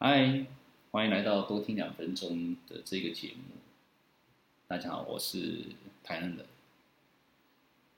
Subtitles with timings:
[0.00, 0.46] 嗨，
[0.92, 3.56] 欢迎来到多听两分钟的这个节目。
[4.68, 5.64] 大家好，我是
[6.04, 6.46] 台南人。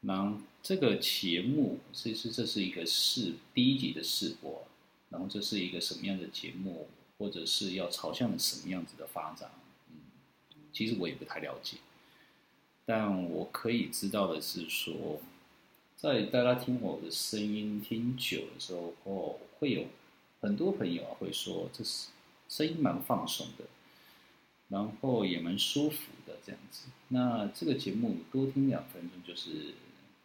[0.00, 4.66] 那这个节目其实这是一个试第一集的试播，
[5.10, 6.88] 然后这是一个什么样的节目，
[7.18, 9.50] 或者是要朝向什么样子的发展？
[9.90, 9.96] 嗯，
[10.72, 11.76] 其实我也不太了解，
[12.86, 15.20] 但我可以知道的是说，
[15.96, 19.84] 在大家听我的声音听久的时候，哦，会有。
[20.40, 22.08] 很多朋友啊会说，这是
[22.48, 23.64] 声音蛮放松的，
[24.68, 26.88] 然后也蛮舒服的这样子。
[27.08, 29.74] 那这个节目多听两分钟，就是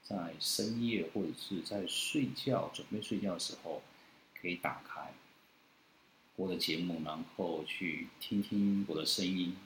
[0.02, 3.82] 在深夜或者是在睡觉准备睡觉的时候，
[4.40, 5.14] 可以打开
[6.38, 9.58] 我的节目，然后去听听我的声音。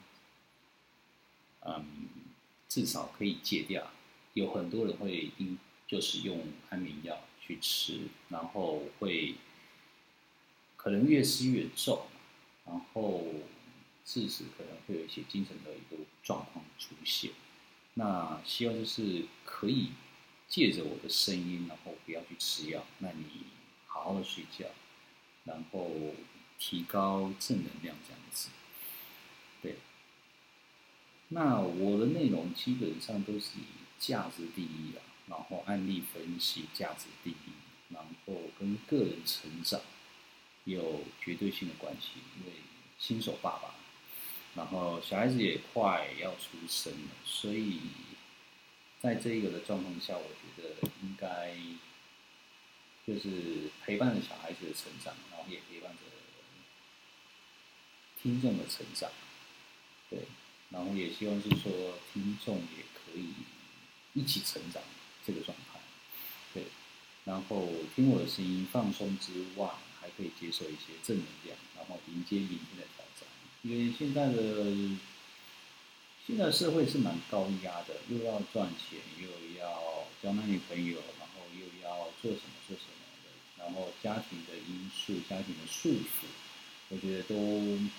[1.61, 1.85] 嗯，
[2.67, 3.91] 至少可以戒掉。
[4.33, 9.35] 有很多人会因就是用安眠药去吃，然后会。
[10.81, 12.07] 可能越吃越重，
[12.65, 13.25] 然后
[14.05, 17.31] 致使可能会有一些精神的一个状况出现。
[17.95, 19.89] 那希望就是可以
[20.47, 23.25] 借着我的声音，然后不要去吃药，那你
[23.87, 24.67] 好好的睡觉，
[25.43, 25.91] 然后
[26.57, 28.47] 提高正能量这样子。
[29.61, 29.75] 对。
[31.27, 33.65] 那我的内容基本上都是以
[33.99, 39.81] 价值第一啊，然后案例分析价值第一，然后跟个人成长。
[40.69, 42.53] 有绝对性的关系，因为
[42.99, 43.73] 新手爸爸，
[44.55, 47.79] 然后小孩子也快要出生了，所以
[49.01, 51.55] 在这个的状况下，我觉得应该
[53.07, 55.99] 就是陪伴着小孩子的成长，然后也陪伴着
[58.21, 59.09] 听众的成长，
[60.09, 60.19] 对，
[60.69, 63.33] 然后也希望是说听众也可以
[64.13, 64.83] 一起成长
[65.25, 65.79] 这个状态，
[66.53, 66.63] 对，
[67.25, 69.67] 然后听我的声音放松之外。
[70.01, 73.27] 还可以接受一些正能量，然后迎接明天的挑战。
[73.61, 74.97] 因为现在的
[76.25, 86.27] 现在社会是蛮高压的，又要赚钱，又要交男女朋友，然后又要做什么做什么的，然后家庭的因素、家庭的束缚，
[86.89, 87.35] 我觉得都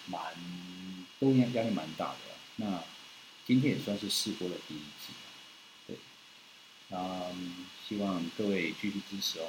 [0.06, 0.34] 蛮
[1.18, 2.18] 都压压力蛮大的。
[2.56, 2.82] 那
[3.46, 5.12] 今天也算是试播的第一集，
[5.86, 5.96] 对，
[6.90, 9.48] 嗯，希望各位继续支持哦。